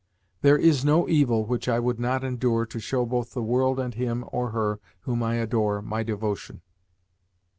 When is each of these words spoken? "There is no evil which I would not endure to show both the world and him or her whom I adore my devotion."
"There 0.41 0.57
is 0.57 0.83
no 0.83 1.07
evil 1.07 1.45
which 1.45 1.69
I 1.69 1.77
would 1.77 1.99
not 1.99 2.23
endure 2.23 2.65
to 2.65 2.79
show 2.79 3.05
both 3.05 3.33
the 3.35 3.43
world 3.43 3.79
and 3.79 3.93
him 3.93 4.25
or 4.31 4.49
her 4.49 4.79
whom 5.01 5.21
I 5.21 5.35
adore 5.35 5.79
my 5.83 6.01
devotion." 6.01 6.63